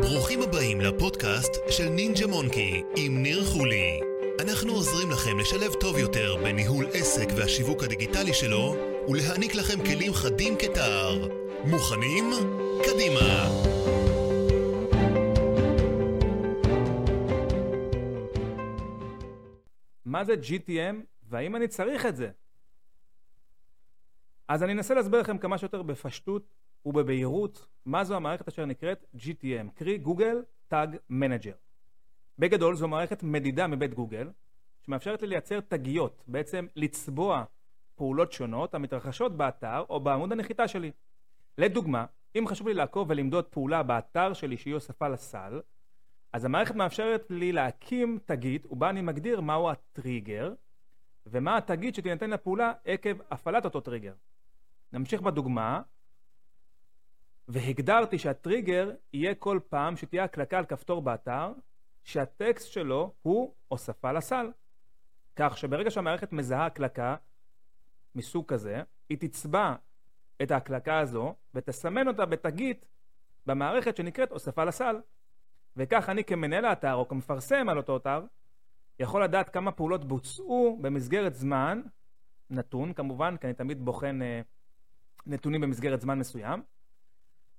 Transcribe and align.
ברוכים 0.00 0.42
הבאים 0.42 0.80
לפודקאסט 0.80 1.52
של 1.68 1.88
נינג'ה 1.88 2.26
מונקי 2.26 2.82
עם 2.96 3.22
ניר 3.22 3.44
חולי. 3.44 4.00
אנחנו 4.40 4.72
עוזרים 4.72 5.10
לכם 5.10 5.38
לשלב 5.38 5.72
טוב 5.80 5.98
יותר 5.98 6.36
בניהול 6.36 6.86
עסק 6.92 7.28
והשיווק 7.36 7.82
הדיגיטלי 7.82 8.34
שלו 8.34 8.74
ולהעניק 9.08 9.54
לכם 9.54 9.84
כלים 9.84 10.12
חדים 10.12 10.54
כתער. 10.58 11.28
מוכנים? 11.64 12.30
קדימה! 12.84 13.48
מה 20.04 20.24
זה 20.24 20.34
GTM 20.34 20.96
והאם 21.28 21.56
אני 21.56 21.68
צריך 21.68 22.06
את 22.06 22.16
זה? 22.16 22.30
אז 24.48 24.62
אני 24.62 24.72
אנסה 24.72 24.94
להסביר 24.94 25.20
לכם 25.20 25.38
כמה 25.38 25.58
שיותר 25.58 25.82
בפשטות 25.82 26.59
ובבהירות 26.86 27.66
מה 27.86 28.04
זו 28.04 28.16
המערכת 28.16 28.48
אשר 28.48 28.64
נקראת 28.64 29.04
GTM, 29.16 29.70
קרי 29.74 29.98
Google 29.98 30.42
Tag 30.68 30.96
Manager. 31.10 31.52
בגדול 32.38 32.76
זו 32.76 32.88
מערכת 32.88 33.22
מדידה 33.22 33.66
מבית 33.66 33.94
גוגל 33.94 34.30
שמאפשרת 34.80 35.22
לי 35.22 35.28
לייצר 35.28 35.60
תגיות, 35.60 36.24
בעצם 36.26 36.66
לצבוע 36.76 37.44
פעולות 37.94 38.32
שונות 38.32 38.74
המתרחשות 38.74 39.36
באתר 39.36 39.84
או 39.88 40.00
בעמוד 40.00 40.32
הנחיתה 40.32 40.68
שלי. 40.68 40.90
לדוגמה, 41.58 42.06
אם 42.38 42.44
חשוב 42.46 42.68
לי 42.68 42.74
לעקוב 42.74 43.10
ולמדוד 43.10 43.44
פעולה 43.44 43.82
באתר 43.82 44.32
שלי 44.32 44.56
שהיא 44.56 44.74
הוספה 44.74 45.08
לסל, 45.08 45.60
אז 46.32 46.44
המערכת 46.44 46.74
מאפשרת 46.74 47.26
לי 47.30 47.52
להקים 47.52 48.18
תגית 48.24 48.66
ובה 48.70 48.90
אני 48.90 49.00
מגדיר 49.02 49.40
מהו 49.40 49.70
הטריגר 49.70 50.54
ומה 51.26 51.56
התגית 51.56 51.94
שתינתן 51.94 52.30
לפעולה 52.30 52.72
עקב 52.84 53.16
הפעלת 53.30 53.64
אותו 53.64 53.80
טריגר. 53.80 54.14
נמשיך 54.92 55.20
בדוגמה, 55.20 55.82
והגדרתי 57.52 58.18
שהטריגר 58.18 58.90
יהיה 59.12 59.34
כל 59.34 59.60
פעם 59.68 59.96
שתהיה 59.96 60.24
הקלקה 60.24 60.58
על 60.58 60.64
כפתור 60.64 61.02
באתר 61.02 61.52
שהטקסט 62.04 62.72
שלו 62.72 63.12
הוא 63.22 63.54
הוספה 63.68 64.12
לסל. 64.12 64.50
כך 65.36 65.58
שברגע 65.58 65.90
שהמערכת 65.90 66.32
מזהה 66.32 66.66
הקלקה 66.66 67.16
מסוג 68.14 68.46
כזה, 68.46 68.82
היא 69.08 69.18
תצבע 69.20 69.74
את 70.42 70.50
ההקלקה 70.50 70.98
הזו 70.98 71.34
ותסמן 71.54 72.08
אותה 72.08 72.26
בתגית 72.26 72.86
במערכת 73.46 73.96
שנקראת 73.96 74.32
הוספה 74.32 74.64
לסל. 74.64 74.96
וכך 75.76 76.08
אני 76.08 76.24
כמנהל 76.24 76.64
האתר 76.64 76.94
או 76.94 77.08
כמפרסם 77.08 77.68
על 77.68 77.76
אותו 77.76 77.96
אתר 77.96 78.24
יכול 78.98 79.24
לדעת 79.24 79.48
כמה 79.48 79.72
פעולות 79.72 80.04
בוצעו 80.04 80.78
במסגרת 80.80 81.34
זמן 81.34 81.82
נתון 82.50 82.92
כמובן 82.92 83.36
כי 83.36 83.46
אני 83.46 83.54
תמיד 83.54 83.84
בוחן 83.84 84.22
אה, 84.22 84.40
נתונים 85.26 85.60
במסגרת 85.60 86.00
זמן 86.00 86.18
מסוים 86.18 86.62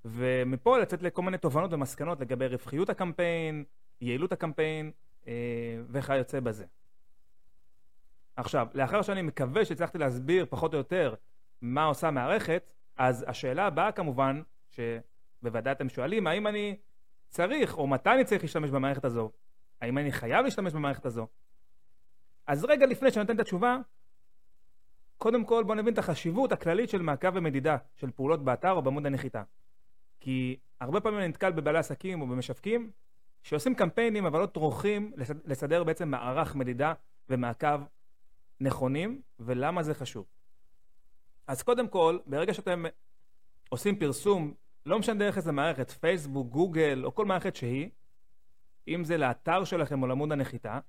ומפה 0.05 0.79
לצאת 0.79 1.01
לכל 1.01 1.21
מיני 1.21 1.37
תובנות 1.37 1.73
ומסקנות 1.73 2.19
לגבי 2.19 2.47
רווחיות 2.47 2.89
הקמפיין, 2.89 3.63
יעילות 4.01 4.31
הקמפיין 4.31 4.91
אה, 5.27 5.33
וכיוצא 5.89 6.39
בזה. 6.39 6.65
עכשיו, 8.35 8.67
לאחר 8.73 9.01
שאני 9.01 9.21
מקווה 9.21 9.65
שהצלחתי 9.65 9.97
להסביר 9.97 10.45
פחות 10.49 10.73
או 10.73 10.77
יותר 10.77 11.13
מה 11.61 11.83
עושה 11.83 12.07
המערכת, 12.07 12.71
אז 12.97 13.25
השאלה 13.27 13.65
הבאה 13.65 13.91
כמובן, 13.91 14.41
שבוודאי 14.69 15.71
אתם 15.71 15.89
שואלים, 15.89 16.27
האם 16.27 16.47
אני 16.47 16.77
צריך 17.29 17.77
או 17.77 17.87
מתי 17.87 18.09
אני 18.09 18.23
צריך 18.23 18.41
להשתמש 18.41 18.69
במערכת 18.69 19.05
הזו? 19.05 19.31
האם 19.81 19.97
אני 19.97 20.11
חייב 20.11 20.45
להשתמש 20.45 20.73
במערכת 20.73 21.05
הזו? 21.05 21.27
אז 22.47 22.65
רגע 22.65 22.85
לפני 22.85 23.11
שאני 23.11 23.23
נותן 23.23 23.35
את 23.35 23.39
התשובה, 23.39 23.77
קודם 25.17 25.45
כל 25.45 25.63
בואו 25.63 25.77
נבין 25.77 25.93
את 25.93 25.97
החשיבות 25.97 26.51
הכללית 26.51 26.89
של 26.89 27.01
מעקב 27.01 27.31
ומדידה 27.33 27.77
של 27.95 28.11
פעולות 28.11 28.43
באתר 28.43 28.71
או 28.71 28.81
בעמוד 28.81 29.05
הנחיתה. 29.05 29.43
כי 30.21 30.59
הרבה 30.81 31.01
פעמים 31.01 31.19
אני 31.19 31.27
נתקל 31.27 31.51
בבעלי 31.51 31.79
עסקים 31.79 32.21
או 32.21 32.27
במשווקים 32.27 32.91
שעושים 33.43 33.75
קמפיינים 33.75 34.25
אבל 34.25 34.39
לא 34.39 34.45
טורחים 34.45 35.11
לסדר 35.45 35.83
בעצם 35.83 36.11
מערך 36.11 36.55
מדידה 36.55 36.93
ומעקב 37.29 37.81
נכונים, 38.59 39.21
ולמה 39.39 39.83
זה 39.83 39.93
חשוב. 39.93 40.25
אז 41.47 41.63
קודם 41.63 41.87
כל, 41.87 42.17
ברגע 42.25 42.53
שאתם 42.53 42.83
עושים 43.69 43.99
פרסום, 43.99 44.53
לא 44.85 44.99
משנה 44.99 45.19
דרך 45.19 45.37
איזה 45.37 45.51
מערכת, 45.51 45.91
פייסבוק, 45.91 46.47
גוגל 46.47 47.01
או 47.05 47.15
כל 47.15 47.25
מערכת 47.25 47.55
שהיא, 47.55 47.89
אם 48.87 49.03
זה 49.03 49.17
לאתר 49.17 49.63
שלכם 49.63 50.01
או 50.01 50.07
לעמוד 50.07 50.31
הנחיתה, 50.31 50.79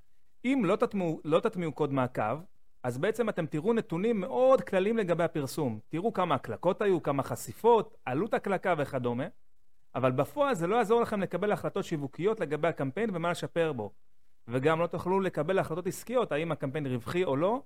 אם 0.44 0.62
לא 0.64 0.76
תטמיעו, 0.76 1.20
לא 1.24 1.40
קוד 1.74 1.92
מעקב, 1.92 2.40
אז 2.82 2.98
בעצם 2.98 3.28
אתם 3.28 3.46
תראו 3.46 3.72
נתונים 3.72 4.20
מאוד 4.20 4.60
כלליים 4.60 4.96
לגבי 4.96 5.24
הפרסום. 5.24 5.78
תראו 5.88 6.12
כמה 6.12 6.34
הקלקות 6.34 6.82
היו, 6.82 7.02
כמה 7.02 7.22
חשיפות, 7.22 7.96
עלות 8.04 8.34
הקלקה 8.34 8.74
וכדומה, 8.78 9.24
אבל 9.94 10.12
בפועל 10.12 10.54
זה 10.54 10.66
לא 10.66 10.76
יעזור 10.76 11.00
לכם 11.00 11.20
לקבל 11.20 11.52
החלטות 11.52 11.84
שיווקיות 11.84 12.40
לגבי 12.40 12.68
הקמפיין 12.68 13.10
ומה 13.12 13.30
לשפר 13.30 13.72
בו. 13.72 13.92
וגם 14.48 14.80
לא 14.80 14.86
תוכלו 14.86 15.20
לקבל 15.20 15.58
החלטות 15.58 15.86
עסקיות 15.86 16.32
האם 16.32 16.52
הקמפיין 16.52 16.86
רווחי 16.86 17.24
או 17.24 17.36
לא, 17.36 17.62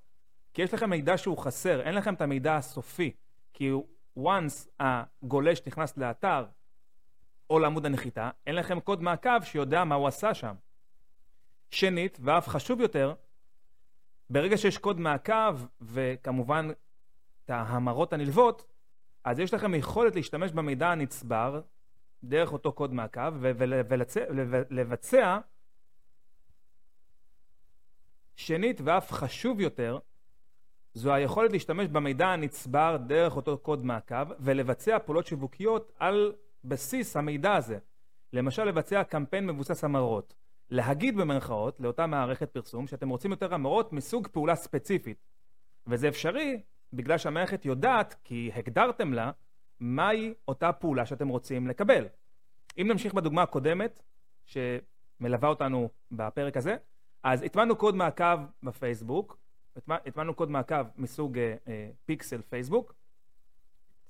כי 0.54 0.62
יש 0.62 0.74
לכם 0.74 0.90
מידע 0.90 1.16
שהוא 1.16 1.38
חסר, 1.38 1.80
אין 1.80 1.94
לכם 1.94 2.14
את 2.14 2.20
המידע 2.20 2.56
הסופי. 2.56 3.12
כי 3.52 3.72
once 4.18 4.68
הגולש 4.80 5.62
נכנס 5.66 5.96
לאתר 5.96 6.46
או 7.50 7.58
לעמוד 7.58 7.86
הנחיתה, 7.86 8.30
אין 8.46 8.54
לכם 8.54 8.80
קוד 8.80 9.02
מעקב 9.02 9.42
שיודע 9.42 9.84
מה 9.84 9.94
הוא 9.94 10.08
עשה 10.08 10.34
שם. 10.34 10.54
שנית, 11.70 12.18
ואף 12.20 12.48
חשוב 12.48 12.80
יותר, 12.80 13.14
ברגע 14.30 14.56
שיש 14.56 14.78
קוד 14.78 15.00
מעקב, 15.00 15.56
וכמובן 15.80 16.68
את 17.44 17.50
ההמרות 17.50 18.12
הנלוות, 18.12 18.66
אז 19.24 19.38
יש 19.38 19.54
לכם 19.54 19.74
יכולת 19.74 20.14
להשתמש 20.16 20.52
במידע 20.52 20.88
הנצבר 20.88 21.60
דרך 22.24 22.52
אותו 22.52 22.72
קוד 22.72 22.94
מעקב 22.94 23.32
ולבצע 24.70 25.38
שנית 28.36 28.80
ואף 28.84 29.12
חשוב 29.12 29.60
יותר, 29.60 29.98
זו 30.94 31.12
היכולת 31.14 31.52
להשתמש 31.52 31.88
במידע 31.88 32.28
הנצבר 32.28 32.96
דרך 33.06 33.36
אותו 33.36 33.58
קוד 33.58 33.84
מעקב 33.84 34.24
ולבצע 34.40 34.98
פעולות 34.98 35.26
שיווקיות 35.26 35.92
על 35.98 36.32
בסיס 36.64 37.16
המידע 37.16 37.54
הזה. 37.54 37.78
למשל 38.32 38.64
לבצע 38.64 39.04
קמפיין 39.04 39.46
מבוסס 39.46 39.84
המרות. 39.84 40.34
להגיד 40.70 41.16
במרכאות 41.16 41.80
לאותה 41.80 42.06
מערכת 42.06 42.50
פרסום 42.50 42.86
שאתם 42.86 43.08
רוצים 43.08 43.30
יותר 43.30 43.54
המרות 43.54 43.92
מסוג 43.92 44.28
פעולה 44.32 44.54
ספציפית. 44.54 45.26
וזה 45.86 46.08
אפשרי 46.08 46.62
בגלל 46.92 47.18
שהמערכת 47.18 47.64
יודעת, 47.64 48.14
כי 48.24 48.50
הגדרתם 48.54 49.12
לה, 49.12 49.30
מהי 49.80 50.34
אותה 50.48 50.72
פעולה 50.72 51.06
שאתם 51.06 51.28
רוצים 51.28 51.66
לקבל. 51.66 52.06
אם 52.78 52.86
נמשיך 52.88 53.14
בדוגמה 53.14 53.42
הקודמת, 53.42 54.02
שמלווה 54.44 55.48
אותנו 55.48 55.88
בפרק 56.12 56.56
הזה, 56.56 56.76
אז 57.22 57.42
הטמענו 57.42 57.76
קוד 57.76 57.94
מעקב 57.94 58.38
בפייסבוק, 58.62 59.38
הטמענו 59.88 60.34
קוד 60.34 60.50
מעקב 60.50 60.84
מסוג 60.96 61.38
אה, 61.38 61.54
אה, 61.68 61.90
פיקסל 62.04 62.42
פייסבוק, 62.42 62.94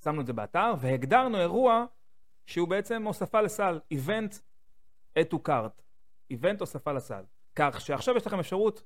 שמנו 0.03 0.21
את 0.21 0.27
זה 0.27 0.33
באתר 0.33 0.73
והגדרנו 0.79 1.37
אירוע 1.37 1.85
שהוא 2.45 2.67
בעצם 2.67 3.03
הוספה 3.03 3.41
לסל, 3.41 3.79
Event 3.93 4.39
add 5.19 5.33
to 5.33 5.37
cart, 5.47 5.81
Event 6.33 6.59
הוספה 6.59 6.91
לסל. 6.91 7.23
כך 7.55 7.81
שעכשיו 7.81 8.17
יש 8.17 8.27
לכם 8.27 8.39
אפשרות 8.39 8.83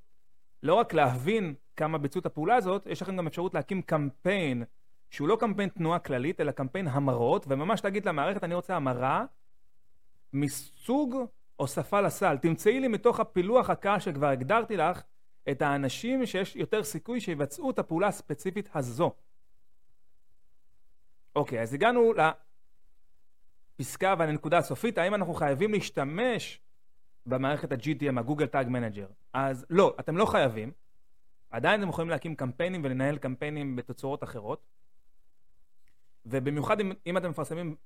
לא 0.62 0.74
רק 0.74 0.94
להבין 0.94 1.54
כמה 1.76 1.98
ביצעו 1.98 2.20
את 2.20 2.26
הפעולה 2.26 2.54
הזאת, 2.54 2.86
יש 2.86 3.02
לכם 3.02 3.16
גם 3.16 3.26
אפשרות 3.26 3.54
להקים 3.54 3.82
קמפיין 3.82 4.64
שהוא 5.10 5.28
לא 5.28 5.36
קמפיין 5.40 5.68
תנועה 5.68 5.98
כללית, 5.98 6.40
אלא 6.40 6.52
קמפיין 6.52 6.88
המרות, 6.88 7.44
וממש 7.48 7.84
להגיד 7.84 8.06
למערכת, 8.06 8.44
אני 8.44 8.54
רוצה 8.54 8.76
המרה 8.76 9.24
מסוג 10.32 11.16
הוספה 11.56 12.00
לסל. 12.00 12.36
תמצאי 12.36 12.80
לי 12.80 12.88
מתוך 12.88 13.20
הפילוח 13.20 13.70
הקל 13.70 13.98
שכבר 13.98 14.26
הגדרתי 14.26 14.76
לך 14.76 15.02
את 15.50 15.62
האנשים 15.62 16.26
שיש 16.26 16.56
יותר 16.56 16.84
סיכוי 16.84 17.20
שיבצעו 17.20 17.70
את 17.70 17.78
הפעולה 17.78 18.08
הספציפית 18.08 18.68
הזו. 18.74 19.12
אוקיי, 21.36 21.62
אז 21.62 21.74
הגענו 21.74 22.12
לפסקה 23.78 24.14
ולנקודה 24.18 24.58
הסופית, 24.58 24.98
האם 24.98 25.14
אנחנו 25.14 25.34
חייבים 25.34 25.72
להשתמש 25.72 26.60
במערכת 27.26 27.72
ה-GTM, 27.72 28.18
ה 28.18 28.22
Google 28.22 28.46
Tag 28.46 28.68
Manager? 28.68 29.06
אז 29.32 29.66
לא, 29.70 29.96
אתם 30.00 30.16
לא 30.16 30.26
חייבים. 30.26 30.72
עדיין 31.50 31.80
אתם 31.80 31.88
יכולים 31.88 32.10
להקים 32.10 32.34
קמפיינים 32.34 32.80
ולנהל 32.84 33.18
קמפיינים 33.18 33.76
בתצורות 33.76 34.24
אחרות. 34.24 34.66
ובמיוחד 36.26 36.80
אם, 36.80 36.92
אם 37.06 37.16
אתם 37.16 37.30
מפרסמים 37.30 37.76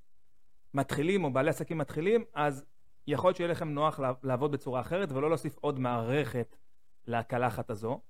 מתחילים 0.75 1.25
או 1.25 1.31
בעלי 1.31 1.51
עסקים 1.51 1.79
מתחילים, 1.79 2.25
אז 2.35 2.65
יכול 3.07 3.29
להיות 3.29 3.37
שיהיה 3.37 3.51
לכם 3.51 3.69
נוח 3.69 4.01
לעבוד 4.23 4.53
בצורה 4.53 4.81
אחרת 4.81 5.13
ולא 5.13 5.29
להוסיף 5.29 5.57
עוד 5.61 5.81
מערכת 5.81 6.57
לקלחת 7.07 7.71
הזו. 7.71 8.01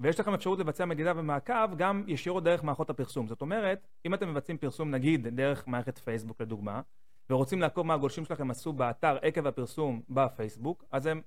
ויש 0.00 0.20
לכם 0.20 0.34
אפשרות 0.34 0.58
לבצע 0.58 0.84
מדידה 0.84 1.12
ומעקב 1.16 1.76
גם 1.76 2.04
ישירות 2.06 2.44
דרך 2.44 2.64
מערכות 2.64 2.90
הפרסום. 2.90 3.28
זאת 3.28 3.40
אומרת, 3.40 3.88
אם 4.06 4.14
אתם 4.14 4.30
מבצעים 4.30 4.58
פרסום 4.58 4.90
נגיד 4.90 5.28
דרך 5.28 5.68
מערכת 5.68 5.98
פייסבוק 5.98 6.40
לדוגמה, 6.40 6.80
ורוצים 7.30 7.60
לעקוב 7.60 7.86
מה 7.86 7.94
הגולשים 7.94 8.24
שלכם 8.24 8.50
עשו 8.50 8.72
באתר 8.72 9.16
עקב 9.22 9.46
הפרסום 9.46 10.02
בפייסבוק, 10.08 10.84
אז, 10.92 11.06
הם, 11.06 11.20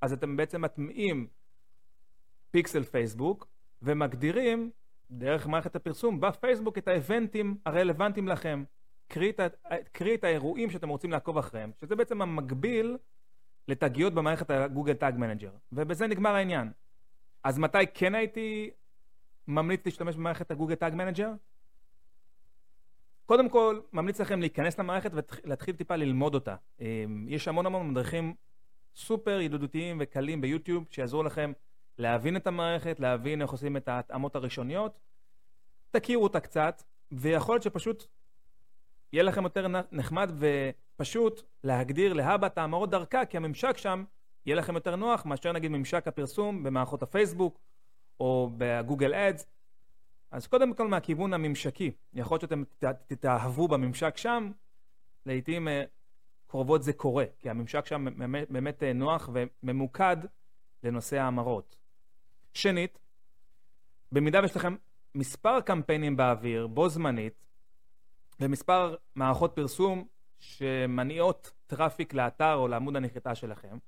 אז 0.00 0.12
אתם 0.12 0.36
בעצם 0.36 0.62
מטמיעים 0.62 1.26
פיקסל 2.50 2.82
פייסבוק 2.82 3.46
ומגדירים 3.82 4.70
דרך 5.10 5.46
מערכת 5.46 5.76
הפרסום 5.76 6.20
בפייסבוק 6.20 6.78
את 6.78 6.88
האבנטים 6.88 7.56
הרלוונטיים 7.66 8.28
לכם. 8.28 8.64
קרי 9.08 9.30
את 9.30 9.40
קרי 9.92 10.14
את 10.14 10.24
האירועים 10.24 10.70
שאתם 10.70 10.88
רוצים 10.88 11.10
לעקוב 11.10 11.38
אחריהם, 11.38 11.70
שזה 11.80 11.96
בעצם 11.96 12.22
המקביל 12.22 12.96
לתגיות 13.68 14.14
במערכת 14.14 14.50
ה 14.50 14.56
Google 14.56 14.94
Tag 14.94 15.16
Manager, 15.16 15.50
ובזה 15.72 16.06
נגמר 16.06 16.34
העניין. 16.34 16.72
אז 17.44 17.58
מתי 17.58 17.78
כן 17.94 18.14
הייתי 18.14 18.70
ממליץ 19.48 19.80
להשתמש 19.84 20.16
במערכת 20.16 20.50
ה 20.50 20.53
Google 20.53 20.74
Tag 20.74 20.94
Manager? 20.94 21.32
קודם 23.30 23.48
כל, 23.48 23.80
ממליץ 23.92 24.20
לכם 24.20 24.40
להיכנס 24.40 24.78
למערכת 24.78 25.10
ולהתחיל 25.44 25.76
טיפה 25.76 25.96
ללמוד 25.96 26.34
אותה. 26.34 26.54
אמ, 26.80 27.26
יש 27.28 27.48
המון 27.48 27.66
המון 27.66 27.90
מדריכים 27.90 28.34
סופר 28.96 29.40
ידידותיים 29.40 29.96
וקלים 30.00 30.40
ביוטיוב 30.40 30.84
שיעזרו 30.90 31.22
לכם 31.22 31.52
להבין 31.98 32.36
את 32.36 32.46
המערכת, 32.46 33.00
להבין 33.00 33.42
איך 33.42 33.50
עושים 33.50 33.76
את 33.76 33.88
ההתאמות 33.88 34.36
הראשוניות. 34.36 34.98
תכירו 35.90 36.22
אותה 36.22 36.40
קצת, 36.40 36.82
ויכול 37.12 37.54
להיות 37.54 37.62
שפשוט 37.62 38.04
יהיה 39.12 39.22
לכם 39.22 39.44
יותר 39.44 39.66
נחמד 39.92 40.32
ופשוט 40.38 41.42
להגדיר 41.64 42.12
להבא 42.12 42.46
את 42.46 42.58
ההמרות 42.58 42.90
דרכה, 42.90 43.24
כי 43.24 43.36
הממשק 43.36 43.76
שם 43.76 44.04
יהיה 44.46 44.56
לכם 44.56 44.74
יותר 44.74 44.96
נוח 44.96 45.26
מאשר 45.26 45.52
נגיד 45.52 45.70
ממשק 45.70 46.08
הפרסום 46.08 46.62
במערכות 46.62 47.02
הפייסבוק 47.02 47.58
או 48.20 48.50
בגוגל 48.56 49.14
אדס. 49.14 49.46
אז 50.30 50.46
קודם 50.46 50.74
כל 50.74 50.88
מהכיוון 50.88 51.34
הממשקי, 51.34 51.90
יכול 52.14 52.34
להיות 52.34 52.40
שאתם 52.40 52.62
תתאהבו 53.06 53.68
בממשק 53.68 54.16
שם, 54.16 54.50
לעיתים 55.26 55.68
אה, 55.68 55.82
קרובות 56.46 56.82
זה 56.82 56.92
קורה, 56.92 57.24
כי 57.38 57.50
הממשק 57.50 57.86
שם 57.86 58.06
באמת, 58.50 58.82
אה, 58.82 58.92
נוח 58.92 59.30
וממוקד 59.32 60.16
לנושא 60.82 61.16
ההמרות. 61.16 61.76
שנית, 62.54 62.98
במידה 64.12 64.40
ויש 64.40 64.56
לכם 64.56 64.76
מספר 65.14 65.60
קמפיינים 65.60 66.16
באוויר 66.16 66.66
בו 66.66 66.88
זמנית, 66.88 67.46
ומספר 68.40 68.96
מערכות 69.14 69.52
פרסום 69.54 70.06
שמניעות 70.38 71.52
traffic 71.66 72.14
לאתר 72.14 72.54
או 72.54 72.68
לעמוד 72.68 72.96
הנחיתה 72.96 73.34
שלכם, 73.34 73.78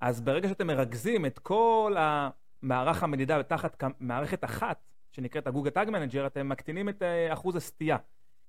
אז 0.00 0.20
ברגע 0.20 0.48
שאתם 0.48 0.66
מרכזים 0.66 1.26
את 1.26 1.38
כל 1.38 1.96
המערך 1.98 3.02
המדידה 3.02 3.42
תחת 3.42 3.82
מערכת 4.00 4.44
אחת, 4.44 4.89
שנקראת 5.12 5.46
ה 5.46 5.49
Google 5.49 5.70
Tag 5.70 5.90
Manager, 5.90 6.26
אתם 6.26 6.48
מקטינים 6.48 6.88
את 6.88 7.02
אה, 7.02 7.32
אחוז 7.32 7.56
הסטייה. 7.56 7.96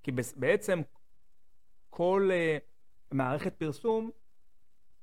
כי 0.03 0.11
בעצם 0.35 0.81
כל 1.89 2.29
אה, 2.31 2.57
מערכת 3.11 3.53
פרסום 3.53 4.11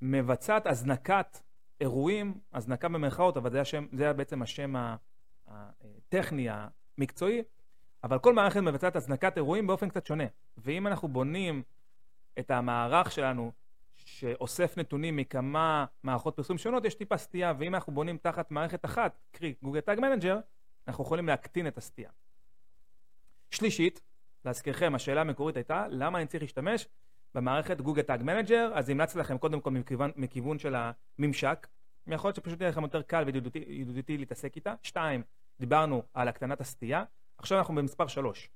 מבצעת 0.02 0.66
הזנקת 0.66 1.38
אירועים, 1.80 2.40
הזנקה 2.52 2.88
במרכאות, 2.88 3.36
אבל 3.36 3.50
זה, 3.50 3.60
השם, 3.60 3.86
זה 3.92 4.12
בעצם 4.12 4.42
השם 4.42 4.74
הטכני, 5.48 6.48
המקצועי, 6.50 7.42
אבל 8.04 8.18
כל 8.18 8.34
מערכת 8.34 8.60
מבצעת 8.60 8.96
הזנקת 8.96 9.36
אירועים 9.36 9.66
באופן 9.66 9.88
קצת 9.88 10.06
שונה. 10.06 10.24
ואם 10.56 10.86
אנחנו 10.86 11.08
בונים 11.08 11.62
את 12.38 12.50
המערך 12.50 13.12
שלנו, 13.12 13.52
שאוסף 13.96 14.78
נתונים 14.78 15.16
מכמה 15.16 15.84
מערכות 16.02 16.36
פרסום 16.36 16.58
שונות, 16.58 16.84
יש 16.84 16.94
טיפה 16.94 17.16
סטייה, 17.16 17.52
ואם 17.58 17.74
אנחנו 17.74 17.92
בונים 17.92 18.18
תחת 18.22 18.50
מערכת 18.50 18.84
אחת, 18.84 19.18
קרי 19.30 19.54
Google 19.62 19.80
Tag 19.80 20.00
Manager, 20.00 20.38
אנחנו 20.88 21.04
יכולים 21.04 21.26
להקטין 21.26 21.66
את 21.66 21.78
הסטייה. 21.78 22.10
שלישית, 23.50 24.00
להזכירכם, 24.44 24.94
השאלה 24.94 25.20
המקורית 25.20 25.56
הייתה, 25.56 25.86
למה 25.88 26.18
אני 26.18 26.26
צריך 26.26 26.42
להשתמש 26.42 26.88
במערכת 27.34 27.80
Google 27.80 28.02
Tag 28.02 28.22
Manager? 28.22 28.72
אז 28.74 28.88
המלצתי 28.88 29.18
לכם 29.18 29.38
קודם 29.38 29.60
כל 29.60 29.70
מכיוון, 29.70 30.10
מכיוון 30.16 30.58
של 30.58 30.74
הממשק. 30.74 31.66
יכול 32.06 32.28
להיות 32.28 32.36
שפשוט 32.36 32.60
יהיה 32.60 32.70
לכם 32.70 32.82
יותר 32.82 33.02
קל 33.02 33.22
וידידותי 33.26 33.64
ידידותי 33.68 34.18
להתעסק 34.18 34.56
איתה. 34.56 34.74
שתיים, 34.82 35.22
דיברנו 35.60 36.02
על 36.14 36.28
הקטנת 36.28 36.60
הסטייה. 36.60 37.04
עכשיו 37.38 37.58
אנחנו 37.58 37.74
במספר 37.74 38.06
שלוש. 38.06 38.50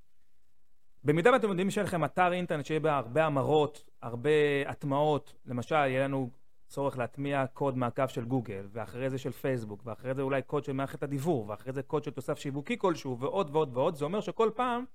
במידה 1.03 1.31
ואתם 1.31 1.49
יודעים 1.49 1.71
שיהיה 1.71 1.85
לכם 1.85 2.05
אתר 2.05 2.33
אינטרנט 2.33 2.65
שיהיה 2.65 2.79
בה 2.79 2.97
הרבה 2.97 3.25
המרות, 3.25 3.89
הרבה 4.01 4.29
הטמעות, 4.67 5.33
למשל, 5.45 5.75
יהיה 5.75 6.03
לנו 6.03 6.29
צורך 6.73 6.97
להטמיע 6.97 7.47
קוד 7.47 7.77
מעקב 7.77 8.07
של 8.07 8.25
גוגל, 8.25 8.67
ואחרי 8.71 9.09
זה 9.09 9.17
של 9.17 9.31
פייסבוק, 9.31 9.81
ואחרי 9.85 10.13
זה 10.13 10.21
אולי 10.21 10.41
קוד 10.41 10.63
של 10.63 10.73
מערכת 10.73 11.03
הדיוור, 11.03 11.45
ואחרי 11.47 11.73
זה 11.73 11.83
קוד 11.83 12.03
של 12.03 12.11
תוסף 12.11 12.39
שיווקי 12.39 12.77
כלשהו, 12.77 13.19
ועוד 13.19 13.49
ועוד 13.55 13.77
ועוד, 13.77 13.95
זה 13.95 14.05
אומר 14.05 14.21
שכל 14.21 14.51
פעם, 14.55 14.85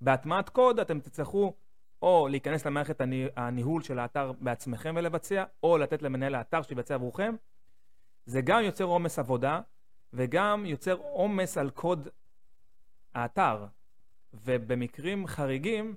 בהטמעת 0.00 0.48
קוד 0.48 0.80
אתם 0.80 1.00
תצטרכו 1.00 1.54
או 2.02 2.28
להיכנס 2.30 2.66
למערכת 2.66 3.00
הני... 3.00 3.26
הניהול 3.36 3.82
של 3.82 3.98
האתר 3.98 4.32
בעצמכם 4.40 4.94
ולבצע, 4.98 5.44
או 5.62 5.78
לתת 5.78 6.02
למנהל 6.02 6.34
האתר 6.34 6.62
שיבצע 6.62 6.94
עבורכם. 6.94 7.34
זה 8.26 8.40
גם 8.40 8.62
יוצר 8.62 8.84
עומס 8.84 9.18
עבודה, 9.18 9.60
וגם 10.12 10.66
יוצר 10.66 10.94
עומס 10.94 11.58
על 11.58 11.70
קוד 11.70 12.08
האתר, 13.14 13.66
ובמקרים 14.34 15.26
חריגים 15.26 15.96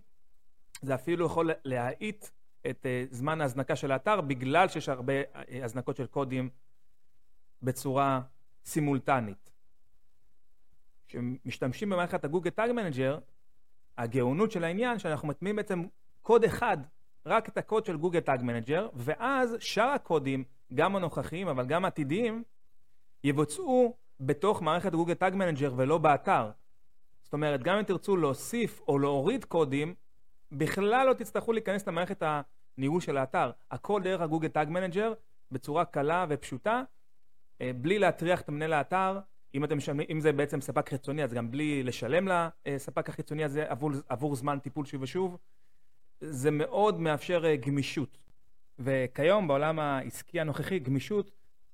זה 0.82 0.96
אפילו 0.96 1.26
יכול 1.26 1.50
להאיט 1.66 2.26
את 2.70 2.86
אה, 2.86 3.16
זמן 3.16 3.42
ההזנקה 3.42 3.76
של 3.76 3.92
האתר 3.92 4.22
בגלל 4.22 4.68
שיש 4.68 4.90
הרבה 4.90 5.14
אה, 5.22 5.36
הזנקות 5.64 5.96
של 5.96 6.06
קודים 6.06 6.50
בצורה 7.62 8.22
סימולטנית. 8.66 9.52
כשמשתמשים 11.08 11.90
במערכת 11.90 12.26
ה 12.26 12.29
Google 12.29 12.50
Tag 12.50 12.72
Manager, 12.72 13.20
הגאונות 13.98 14.52
של 14.52 14.64
העניין 14.64 15.00
שאנחנו 15.00 15.28
מטמיעים 15.28 15.56
בעצם 15.56 15.84
קוד 16.22 16.44
אחד, 16.44 16.78
רק 17.26 17.50
את 17.50 17.58
הקוד 17.58 17.86
של 17.86 17.98
Google 17.98 18.20
Tag 18.20 18.42
Manager, 18.44 18.90
ואז 18.94 19.56
שאר 19.60 19.90
הקודים, 19.90 20.44
גם 20.74 20.96
הנוכחיים 20.96 21.48
אבל 21.48 21.66
גם 21.66 21.86
העתידיים, 21.86 22.44
יבוצעו 23.24 23.96
בתוך 24.20 24.62
מערכת 24.62 24.92
Google 24.92 25.14
Tag 25.14 25.36
Manager 25.36 25.74
ולא 25.76 25.98
באתר. 25.98 26.52
זאת 27.24 27.34
אומרת, 27.34 27.64
גם 27.64 27.78
אם 27.78 27.84
תרצו 27.84 28.18
להוסיף 28.18 28.82
או 28.88 29.00
להוריד 29.00 29.46
קודים, 29.46 29.96
בכלל 30.52 31.08
לא 31.08 31.14
תצטרכו 31.14 31.54
להיכנס 31.54 31.88
למערכת 31.88 32.24
הניהול 32.78 33.02
של 33.02 33.18
האתר. 33.18 33.52
הכל 33.72 34.02
דרך 34.02 34.22
ה 34.22 34.26
Google 34.26 34.48
Tag 34.48 34.70
Manager, 34.70 35.14
בצורה 35.52 35.86
קלה 35.86 36.26
ופשוטה, 36.30 36.84
אה, 37.62 37.72
בלי 37.76 38.00
להטריח 38.00 38.42
את 38.42 38.50
מנהל 38.50 38.74
האתר. 38.74 39.20
אם, 39.56 39.64
אתם 39.64 39.78
משלמים, 39.78 40.08
אם 40.12 40.20
זה 40.20 40.32
בעצם 40.32 40.62
ספק 40.62 40.90
חיצוני, 40.90 41.24
אז 41.24 41.34
גם 41.34 41.52
בלי 41.52 41.84
לשלם 41.84 42.28
לספק 42.66 43.10
החיצוני 43.10 43.44
הזה 43.44 43.66
עבור, 43.70 43.92
עבור 44.10 44.36
זמן 44.36 44.60
טיפול 44.60 44.86
שוב 44.86 45.02
ושוב. 45.02 45.38
זה 46.22 46.52
מאוד 46.52 47.00
מאפשר 47.00 47.46
אה, 47.46 47.56
גמישות. 47.56 48.18
וכיום 48.80 49.48
בעולם 49.48 49.80
העסקי 49.80 50.40
הנוכחי, 50.40 50.80
גמישות 50.80 51.32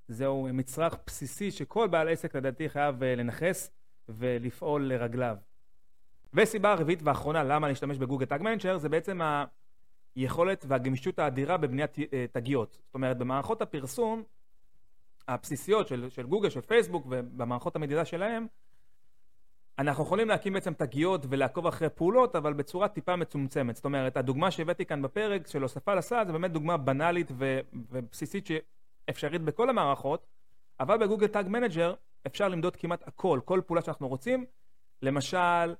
זהו 0.07 0.47
מצרך 0.53 0.97
בסיסי 1.07 1.51
שכל 1.51 1.87
בעל 1.87 2.09
עסק 2.09 2.35
לדעתי 2.35 2.69
חייב 2.69 3.03
אה, 3.03 3.15
לנכס 3.15 3.71
ולפעול 4.09 4.83
לרגליו. 4.83 5.37
וסיבה 6.33 6.71
הרביעית 6.71 6.99
והאחרונה 7.03 7.43
למה 7.43 7.67
להשתמש 7.67 7.97
ב 7.97 8.01
Google 8.01 8.25
Tag 8.25 8.41
Manager 8.41 8.77
זה 8.77 8.89
בעצם 8.89 9.21
היכולת 10.15 10.65
והגמישות 10.67 11.19
האדירה 11.19 11.57
בבניית 11.57 11.97
אה, 11.99 12.25
תגיות. 12.31 12.79
זאת 12.85 12.95
אומרת, 12.95 13.17
במערכות 13.17 13.61
הפרסום 13.61 14.23
הבסיסיות 15.27 15.87
של, 15.87 16.09
של 16.09 16.25
גוגל, 16.27 16.49
של 16.49 16.61
פייסבוק 16.61 17.05
ובמערכות 17.09 17.75
המדידה 17.75 18.05
שלהם, 18.05 18.47
אנחנו 19.79 20.03
יכולים 20.03 20.27
להקים 20.27 20.53
בעצם 20.53 20.73
תגיות 20.73 21.25
ולעקוב 21.29 21.67
אחרי 21.67 21.89
פעולות, 21.89 22.35
אבל 22.35 22.53
בצורה 22.53 22.87
טיפה 22.87 23.15
מצומצמת. 23.15 23.75
זאת 23.75 23.85
אומרת, 23.85 24.17
הדוגמה 24.17 24.51
שהבאתי 24.51 24.85
כאן 24.85 25.01
בפרק 25.01 25.47
של 25.47 25.61
הוספה 25.61 25.95
לסל 25.95 26.23
זה 26.27 26.33
באמת 26.33 26.51
דוגמה 26.51 26.77
בנאלית 26.77 27.31
ו- 27.31 27.59
ובסיסית 27.91 28.47
שאפשרית 28.47 29.41
בכל 29.41 29.69
המערכות, 29.69 30.27
אבל 30.79 30.97
ב 30.97 31.02
Google 31.02 31.27
Tag 31.27 31.47
Manager 31.47 31.93
אפשר 32.27 32.47
למדוד 32.47 32.75
כמעט 32.75 33.07
הכל, 33.07 33.39
כל 33.45 33.61
פעולה 33.65 33.81
שאנחנו 33.81 34.07
רוצים. 34.07 34.45
למשל, 35.01 35.73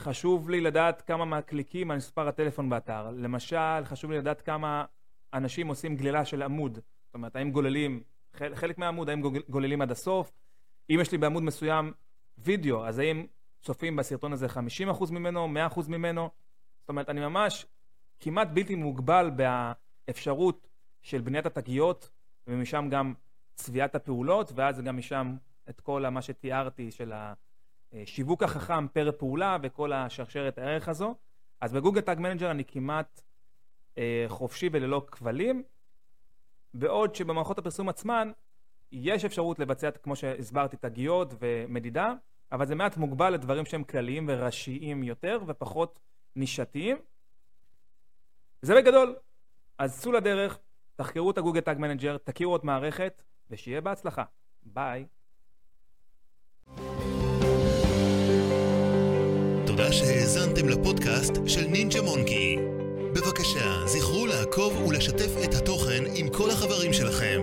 חשוב 0.00 0.50
לי 0.50 0.60
לדעת 0.60 1.02
כמה 1.02 1.24
מהקליקים 1.24 1.90
על 1.90 1.96
מספר 1.96 2.28
הטלפון 2.28 2.70
באתר. 2.70 3.10
למשל, 3.10 3.84
חשוב 3.84 4.10
לי 4.10 4.18
לדעת 4.18 4.40
כמה 4.40 4.84
אנשים 5.34 5.68
עושים 5.68 5.96
גלילה 5.96 6.24
של 6.24 6.42
עמוד. 6.42 6.74
זאת 6.74 7.14
אומרת, 7.14 7.36
האם 7.36 7.50
גוללים 7.50 8.02
חלק 8.32 8.78
מהעמוד, 8.78 9.08
האם 9.08 9.22
גוללים 9.48 9.82
עד 9.82 9.90
הסוף. 9.90 10.32
אם 10.90 10.98
יש 11.00 11.12
לי 11.12 11.18
בעמוד 11.18 11.42
מסוים 11.42 11.92
וידאו, 12.38 12.86
אז 12.86 12.98
האם 12.98 13.26
צופים 13.62 13.96
בסרטון 13.96 14.32
הזה 14.32 14.46
50% 14.46 15.12
ממנו, 15.12 15.48
100% 15.74 15.80
ממנו? 15.88 16.30
זאת 16.80 16.88
אומרת, 16.88 17.08
אני 17.10 17.20
ממש 17.20 17.66
כמעט 18.20 18.48
בלתי 18.48 18.74
מוגבל 18.74 19.30
באפשרות 20.06 20.68
של 21.02 21.20
בניית 21.20 21.46
התגיות, 21.46 22.10
ומשם 22.46 22.88
גם 22.90 23.14
צביעת 23.54 23.94
הפעולות, 23.94 24.52
ואז 24.54 24.80
גם 24.80 24.96
משם 24.96 25.36
את 25.70 25.80
כל 25.80 26.08
מה 26.08 26.22
שתיארתי 26.22 26.90
של 26.90 27.12
השיווק 27.92 28.42
החכם 28.42 28.88
פר 28.88 29.10
פעולה 29.18 29.56
וכל 29.62 29.92
השרשרת 29.92 30.58
הערך 30.58 30.88
הזו. 30.88 31.14
אז 31.60 31.72
ב 31.72 31.76
Google 31.76 32.00
Tag 32.00 32.18
Manager 32.18 32.50
אני 32.50 32.64
כמעט 32.64 33.22
אה, 33.98 34.24
חופשי 34.28 34.68
וללא 34.72 35.06
כבלים, 35.06 35.62
בעוד 36.74 37.14
שבמערכות 37.14 37.58
הפרסום 37.58 37.88
עצמן 37.88 38.32
יש 38.92 39.24
אפשרות 39.24 39.58
לבצע, 39.58 39.90
כמו 39.90 40.16
שהסברתי, 40.16 40.76
תגיות 40.76 41.34
ומדידה, 41.40 42.14
אבל 42.52 42.66
זה 42.66 42.74
מעט 42.74 42.96
מוגבל 42.96 43.30
לדברים 43.30 43.64
שהם 43.64 43.84
כלליים 43.84 44.26
וראשיים 44.28 45.02
יותר 45.02 45.40
ופחות 45.46 46.00
נישתיים. 46.36 46.96
זה 48.62 48.74
בגדול. 48.74 49.16
אז 49.78 50.00
צאו 50.00 50.12
לדרך, 50.12 50.58
תחקרו 50.96 51.30
את 51.30 51.38
ה 51.38 51.41
Google 51.41 51.60
Tag 51.60 51.78
Manager, 51.78 52.16
תכירו 52.18 52.56
את 52.56 52.64
מערכת, 52.64 53.22
ושיהיה 53.50 53.80
בהצלחה. 53.80 54.24
ביי. 54.62 55.06
תודה 59.80 59.92
שהאזנתם 59.92 60.68
לפודקאסט 60.68 61.32
של 61.46 61.66
נינג'ה 61.66 62.02
מונקי. 62.02 62.58
בבקשה, 63.12 63.86
זכרו 63.86 64.26
לעקוב 64.26 64.82
ולשתף 64.82 65.30
את 65.44 65.54
התוכן 65.54 66.04
עם 66.14 66.28
כל 66.28 66.50
החברים 66.50 66.92
שלכם. 66.92 67.40